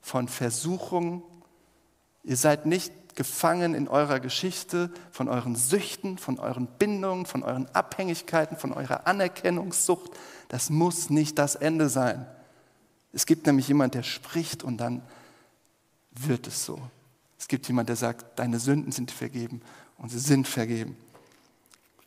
[0.00, 1.22] von Versuchungen.
[2.24, 7.68] Ihr seid nicht gefangen in eurer Geschichte, von euren Süchten, von euren Bindungen, von euren
[7.74, 10.10] Abhängigkeiten, von eurer Anerkennungssucht.
[10.48, 12.26] Das muss nicht das Ende sein.
[13.12, 15.02] Es gibt nämlich jemand, der spricht und dann
[16.10, 16.80] wird es so.
[17.42, 19.62] Es gibt jemand, der sagt, deine Sünden sind vergeben
[19.98, 20.96] und sie sind vergeben.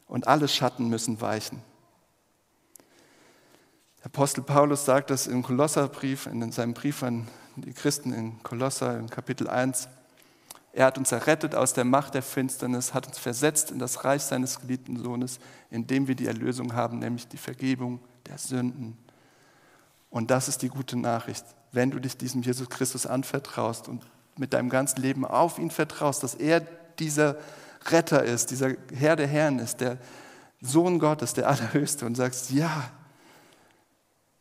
[0.08, 1.62] Und alle Schatten müssen weichen.
[4.00, 8.98] Der Apostel Paulus sagt das im Kolosserbrief, in seinem Brief an die Christen in Kolosser,
[8.98, 9.90] in Kapitel 1.
[10.72, 14.22] Er hat uns errettet aus der Macht der Finsternis, hat uns versetzt in das Reich
[14.22, 18.98] seines geliebten Sohnes, in dem wir die Erlösung haben, nämlich die Vergebung der Sünden.
[20.10, 21.44] Und das ist die gute Nachricht.
[21.74, 24.02] Wenn du dich diesem Jesus Christus anvertraust und
[24.38, 26.62] mit deinem ganzen Leben auf ihn vertraust, dass er
[27.00, 27.38] dieser
[27.88, 29.98] Retter ist, dieser Herr der Herren ist, der
[30.62, 32.90] Sohn Gottes, der Allerhöchste und sagst, ja,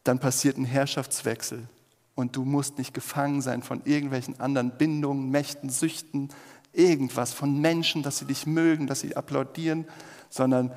[0.05, 1.67] dann passiert ein Herrschaftswechsel
[2.15, 6.29] und du musst nicht gefangen sein von irgendwelchen anderen Bindungen, Mächten, Süchten,
[6.73, 9.87] irgendwas, von Menschen, dass sie dich mögen, dass sie applaudieren,
[10.31, 10.73] sondern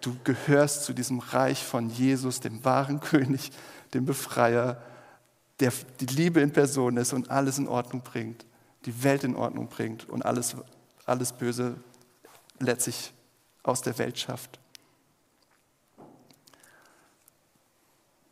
[0.00, 3.50] du gehörst zu diesem Reich von Jesus, dem wahren König,
[3.94, 4.82] dem Befreier,
[5.60, 8.44] der die Liebe in Person ist und alles in Ordnung bringt,
[8.86, 10.56] die Welt in Ordnung bringt und alles,
[11.06, 11.76] alles Böse
[12.58, 13.12] letztlich
[13.62, 14.58] aus der Welt schafft.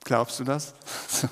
[0.04, 0.72] Glaubst du das?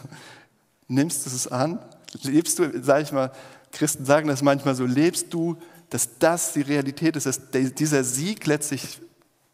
[0.89, 1.79] Nimmst du es an?
[2.23, 3.33] Lebst du, sage ich mal,
[3.73, 5.57] Christen sagen das manchmal so, lebst du,
[5.91, 9.01] dass das die Realität ist, dass dieser Sieg letztlich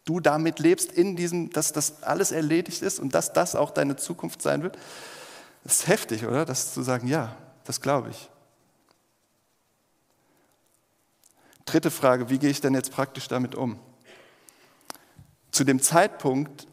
[0.05, 3.97] du damit lebst, in diesem, dass das alles erledigt ist und dass das auch deine
[3.97, 4.77] Zukunft sein wird?
[5.65, 6.45] Das ist heftig, oder?
[6.45, 8.31] Das zu sagen, ja, das glaube ich.
[11.65, 13.79] Dritte Frage, wie gehe ich denn jetzt praktisch damit um?
[15.53, 16.67] Zu dem Zeitpunkt,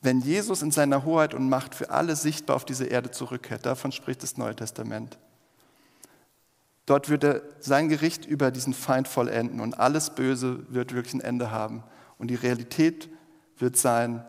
[0.00, 3.90] wenn Jesus in seiner Hoheit und Macht für alle sichtbar auf diese Erde zurückkehrt, davon
[3.90, 5.18] spricht das Neue Testament.
[6.86, 11.22] Dort wird er sein Gericht über diesen Feind vollenden und alles Böse wird wirklich ein
[11.22, 11.82] Ende haben.
[12.18, 13.08] Und die Realität
[13.58, 14.24] wird sein,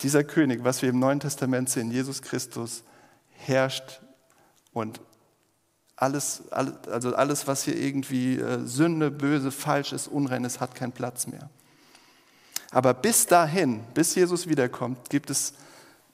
[0.00, 2.84] dieser König, was wir im Neuen Testament sehen, Jesus Christus,
[3.30, 4.00] herrscht
[4.72, 5.00] und
[5.96, 10.92] alles, also alles, was hier irgendwie äh, Sünde, böse, falsch ist, Unrein ist, hat keinen
[10.92, 11.50] Platz mehr.
[12.70, 15.54] Aber bis dahin, bis Jesus wiederkommt, gibt es,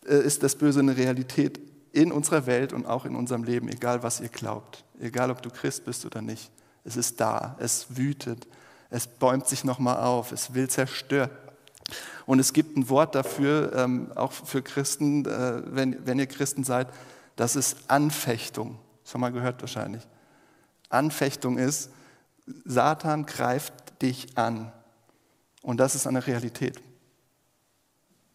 [0.07, 1.61] äh, ist das Böse eine Realität
[1.93, 5.51] in unserer Welt und auch in unserem Leben, egal was ihr glaubt, egal ob du
[5.51, 6.51] Christ bist oder nicht.
[6.85, 8.47] Es ist da, es wütet,
[8.91, 11.31] es bäumt sich nochmal auf, es will zerstören.
[12.27, 16.65] Und es gibt ein Wort dafür, ähm, auch für Christen, äh, wenn, wenn ihr Christen
[16.65, 16.89] seid,
[17.37, 18.79] das ist Anfechtung.
[19.03, 20.03] Das haben wir gehört wahrscheinlich.
[20.89, 21.91] Anfechtung ist,
[22.65, 24.73] Satan greift dich an.
[25.63, 26.81] Und das ist eine Realität.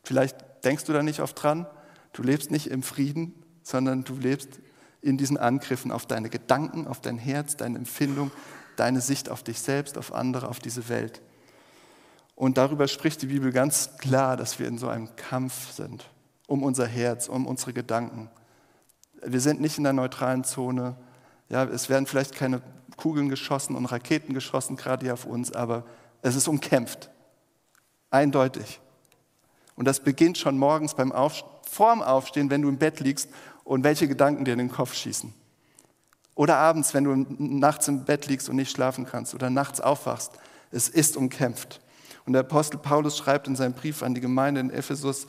[0.03, 1.67] Vielleicht denkst du da nicht oft dran.
[2.13, 3.33] Du lebst nicht im Frieden,
[3.63, 4.59] sondern du lebst
[5.01, 8.31] in diesen Angriffen auf deine Gedanken, auf dein Herz, deine Empfindung,
[8.75, 11.21] deine Sicht auf dich selbst, auf andere, auf diese Welt.
[12.39, 16.09] Und darüber spricht die Bibel ganz klar, dass wir in so einem Kampf sind,
[16.47, 18.29] um unser Herz, um unsere Gedanken.
[19.21, 20.95] Wir sind nicht in der neutralen Zone.
[21.49, 22.61] Ja, es werden vielleicht keine
[22.95, 25.83] Kugeln geschossen und Raketen geschossen, gerade hier auf uns, aber
[26.21, 27.09] es ist umkämpft.
[28.09, 28.79] Eindeutig.
[29.75, 33.27] Und das beginnt schon morgens beim Auf, vorm Aufstehen, wenn du im Bett liegst
[33.65, 35.33] und welche Gedanken dir in den Kopf schießen.
[36.35, 40.31] Oder abends, wenn du nachts im Bett liegst und nicht schlafen kannst oder nachts aufwachst.
[40.71, 41.81] Es ist umkämpft.
[42.29, 45.25] Und der Apostel Paulus schreibt in seinem Brief an die Gemeinde in Ephesus,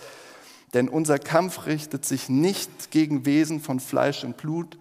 [0.74, 4.76] denn unser Kampf richtet sich nicht gegen Wesen von Fleisch und Blut,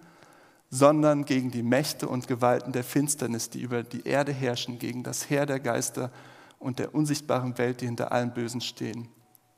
[0.70, 5.30] sondern gegen die Mächte und Gewalten der Finsternis, die über die Erde herrschen, gegen das
[5.30, 6.12] Heer der Geister
[6.60, 9.08] und der unsichtbaren Welt, die hinter allem Bösen stehen.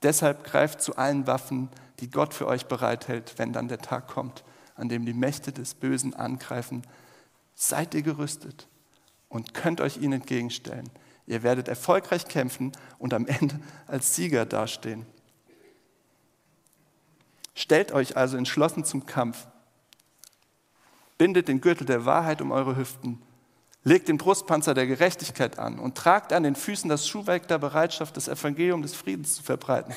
[0.03, 1.67] Deshalb greift zu allen Waffen,
[1.99, 4.43] die Gott für euch bereithält, wenn dann der Tag kommt,
[4.75, 6.83] an dem die Mächte des Bösen angreifen.
[7.55, 8.67] Seid ihr gerüstet
[9.29, 10.91] und könnt euch ihnen entgegenstellen.
[11.31, 15.05] Ihr werdet erfolgreich kämpfen und am Ende als Sieger dastehen.
[17.55, 19.47] Stellt euch also entschlossen zum Kampf.
[21.17, 23.21] Bindet den Gürtel der Wahrheit um eure Hüften.
[23.85, 28.17] Legt den Brustpanzer der Gerechtigkeit an und tragt an den Füßen das Schuhwerk der Bereitschaft,
[28.17, 29.95] das Evangelium des Friedens zu verbreiten.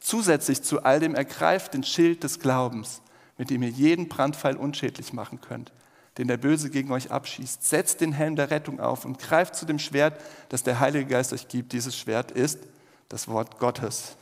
[0.00, 3.00] Zusätzlich zu all dem ergreift den Schild des Glaubens,
[3.38, 5.72] mit dem ihr jeden Brandpfeil unschädlich machen könnt,
[6.18, 7.64] den der Böse gegen euch abschießt.
[7.64, 11.32] Setzt den Helm der Rettung auf und greift zu dem Schwert, das der Heilige Geist
[11.32, 11.72] euch gibt.
[11.72, 12.60] Dieses Schwert ist
[13.08, 14.16] das Wort Gottes.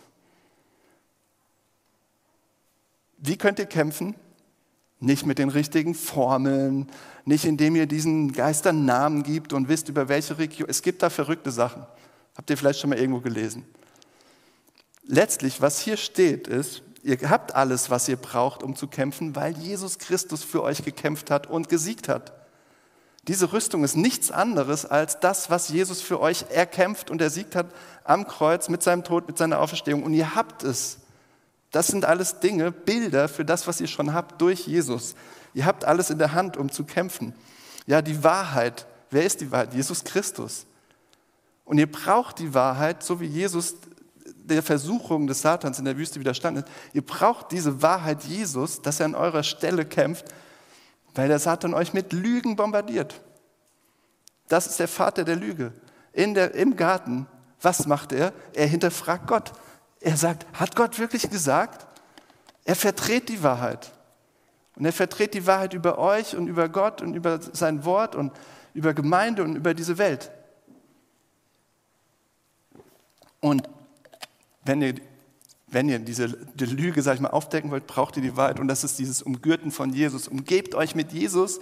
[3.19, 4.15] Wie könnt ihr kämpfen?
[4.99, 6.89] Nicht mit den richtigen Formeln,
[7.25, 10.69] nicht indem ihr diesen Geistern Namen gibt und wisst, über welche Region.
[10.69, 11.85] Es gibt da verrückte Sachen.
[12.37, 13.65] Habt ihr vielleicht schon mal irgendwo gelesen?
[15.05, 19.57] Letztlich, was hier steht, ist, ihr habt alles, was ihr braucht, um zu kämpfen, weil
[19.59, 22.33] Jesus Christus für euch gekämpft hat und gesiegt hat.
[23.29, 27.67] Diese Rüstung ist nichts anderes als das, was Jesus für euch erkämpft und ersiegt hat
[28.03, 30.03] am Kreuz mit seinem Tod, mit seiner Auferstehung.
[30.03, 30.99] Und ihr habt es.
[31.71, 35.15] Das sind alles Dinge, Bilder für das, was ihr schon habt durch Jesus.
[35.55, 37.33] Ihr habt alles in der Hand, um zu kämpfen.
[37.87, 38.87] Ja, die Wahrheit.
[39.11, 39.73] Wer ist die Wahrheit?
[39.73, 40.67] Jesus Christus.
[41.65, 43.77] Und ihr braucht die Wahrheit, so wie Jesus
[44.45, 46.73] der Versuchung des Satans in der Wüste widerstanden ist.
[46.93, 50.25] Ihr braucht diese Wahrheit Jesus, dass er an eurer Stelle kämpft,
[51.15, 53.21] weil der Satan euch mit Lügen bombardiert.
[54.49, 55.73] Das ist der Vater der Lüge.
[56.13, 57.27] In der, Im Garten,
[57.61, 58.33] was macht er?
[58.55, 59.53] Er hinterfragt Gott.
[60.01, 61.87] Er sagt, hat Gott wirklich gesagt?
[62.65, 63.93] Er verdreht die Wahrheit.
[64.77, 68.33] Und er verdreht die Wahrheit über euch und über Gott und über sein Wort und
[68.75, 70.31] über Gemeinde und über diese Welt.
[73.41, 73.69] Und
[74.65, 74.95] wenn ihr,
[75.69, 78.61] wenn ihr diese die Lüge, sag ich mal, aufdecken wollt, braucht ihr die Wahrheit.
[78.61, 80.29] Und das ist dieses Umgürten von Jesus.
[80.29, 81.61] Umgebt euch mit Jesus,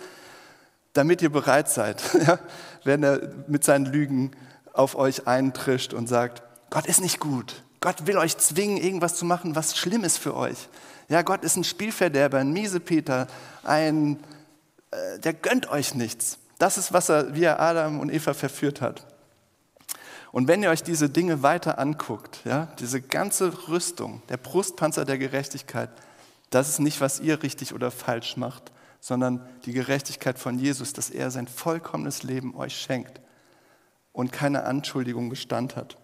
[0.92, 2.38] damit ihr bereit seid, ja?
[2.84, 4.32] wenn er mit seinen Lügen
[4.72, 7.62] auf euch eintrischt und sagt, Gott ist nicht gut.
[7.80, 10.68] Gott will euch zwingen, irgendwas zu machen, was schlimm ist für euch.
[11.08, 13.26] Ja, Gott ist ein Spielverderber, ein Miesepeter,
[13.64, 14.18] ein,
[14.90, 16.38] äh, der gönnt euch nichts.
[16.58, 19.06] Das ist, was er, wie er Adam und Eva verführt hat.
[20.32, 25.18] Und wenn ihr euch diese Dinge weiter anguckt, ja, diese ganze Rüstung, der Brustpanzer der
[25.18, 25.90] Gerechtigkeit,
[26.50, 31.10] das ist nicht, was ihr richtig oder falsch macht, sondern die Gerechtigkeit von Jesus, dass
[31.10, 33.20] er sein vollkommenes Leben euch schenkt
[34.12, 35.96] und keine Anschuldigung Bestand hat.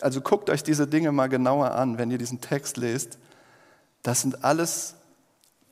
[0.00, 3.18] Also guckt euch diese Dinge mal genauer an, wenn ihr diesen Text lest.
[4.02, 4.96] Das sind alles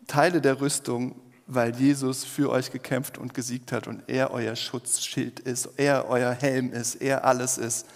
[0.06, 5.40] Teile der Rüstung, weil Jesus für euch gekämpft und gesiegt hat und er euer Schutzschild
[5.40, 7.86] ist, er euer Helm ist, er alles ist.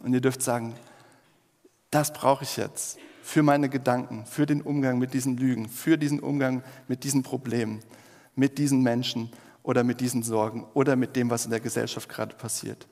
[0.00, 0.74] Und ihr dürft sagen,
[1.90, 6.20] das brauche ich jetzt für meine Gedanken, für den Umgang mit diesen Lügen, für diesen
[6.20, 7.80] Umgang mit diesen Problemen,
[8.34, 9.30] mit diesen Menschen
[9.62, 12.86] oder mit diesen Sorgen oder mit dem, was in der Gesellschaft gerade passiert.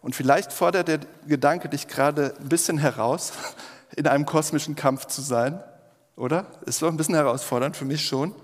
[0.00, 3.32] Und vielleicht fordert der Gedanke dich gerade ein bisschen heraus,
[3.96, 5.60] in einem kosmischen Kampf zu sein,
[6.16, 6.46] oder?
[6.64, 8.34] Ist doch ein bisschen herausfordernd, für mich schon.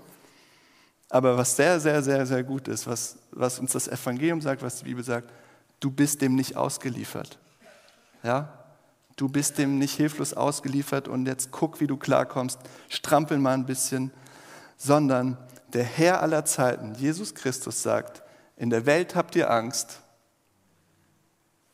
[1.09, 4.77] Aber was sehr, sehr, sehr, sehr gut ist, was, was uns das Evangelium sagt, was
[4.77, 5.31] die Bibel sagt,
[5.79, 7.37] du bist dem nicht ausgeliefert.
[8.23, 8.65] Ja?
[9.15, 13.65] Du bist dem nicht hilflos ausgeliefert und jetzt guck, wie du klarkommst, strampel mal ein
[13.65, 14.11] bisschen,
[14.77, 15.37] sondern
[15.71, 18.23] der Herr aller Zeiten, Jesus Christus, sagt,
[18.57, 19.99] in der Welt habt ihr Angst,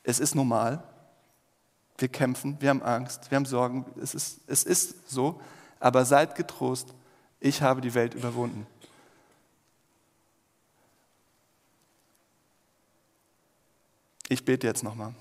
[0.03, 0.83] es ist normal.
[1.97, 3.85] Wir kämpfen, wir haben Angst, wir haben Sorgen.
[4.01, 5.39] Es ist, es ist so.
[5.79, 6.93] Aber seid getrost,
[7.39, 8.65] ich habe die Welt überwunden.
[14.31, 15.13] Ich bete jetzt nochmal.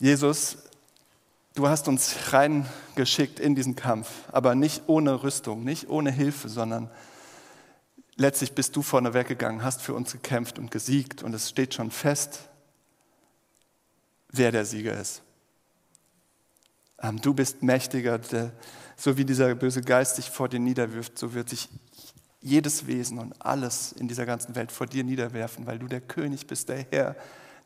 [0.00, 0.58] Jesus,
[1.54, 6.90] du hast uns reingeschickt in diesen Kampf, aber nicht ohne Rüstung, nicht ohne Hilfe, sondern
[8.16, 11.92] letztlich bist du vorne weggegangen, hast für uns gekämpft und gesiegt und es steht schon
[11.92, 12.48] fest,
[14.30, 15.22] wer der Sieger ist.
[17.00, 18.20] Ähm, du bist mächtiger,
[18.96, 21.68] so wie dieser böse Geist dich vor dir niederwirft, so wird sich
[22.44, 26.46] jedes Wesen und alles in dieser ganzen Welt vor dir niederwerfen, weil du der König
[26.46, 27.16] bist, der Herr,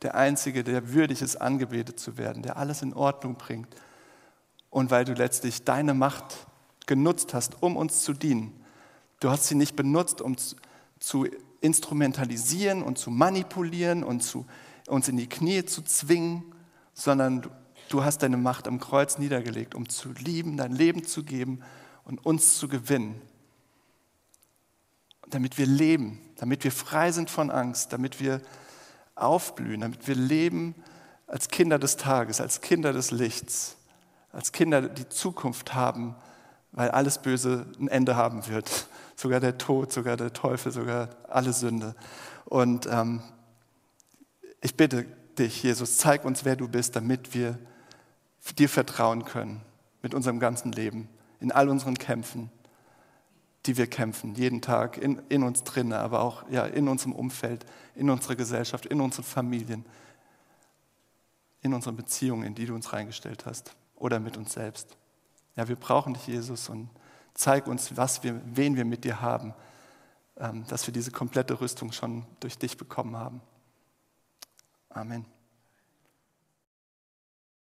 [0.02, 3.68] der Einzige, der würdig ist, angebetet zu werden, der alles in Ordnung bringt.
[4.70, 6.46] Und weil du letztlich deine Macht
[6.86, 8.52] genutzt hast, um uns zu dienen.
[9.18, 10.36] Du hast sie nicht benutzt, um
[11.00, 11.26] zu
[11.60, 14.46] instrumentalisieren und zu manipulieren und zu,
[14.86, 16.44] uns in die Knie zu zwingen,
[16.94, 17.50] sondern
[17.88, 21.62] du hast deine Macht am Kreuz niedergelegt, um zu lieben, dein Leben zu geben
[22.04, 23.20] und uns zu gewinnen.
[25.30, 28.40] Damit wir leben, damit wir frei sind von Angst, damit wir
[29.14, 30.74] aufblühen, damit wir leben
[31.26, 33.76] als Kinder des Tages, als Kinder des Lichts,
[34.32, 36.14] als Kinder, die Zukunft haben,
[36.72, 38.88] weil alles Böse ein Ende haben wird.
[39.16, 41.96] Sogar der Tod, sogar der Teufel, sogar alle Sünde.
[42.44, 43.20] Und ähm,
[44.60, 45.06] ich bitte
[45.36, 47.58] dich, Jesus, zeig uns, wer du bist, damit wir
[48.56, 49.60] dir vertrauen können
[50.02, 51.08] mit unserem ganzen Leben,
[51.40, 52.52] in all unseren Kämpfen,
[53.68, 57.66] die wir kämpfen, jeden Tag in, in uns drin, aber auch ja, in unserem Umfeld,
[57.94, 59.84] in unserer Gesellschaft, in unseren Familien,
[61.60, 64.96] in unseren Beziehungen, in die du uns reingestellt hast oder mit uns selbst.
[65.54, 66.88] Ja, wir brauchen dich, Jesus, und
[67.34, 69.54] zeig uns, was wir, wen wir mit dir haben,
[70.38, 73.42] ähm, dass wir diese komplette Rüstung schon durch dich bekommen haben.
[74.88, 75.37] Amen.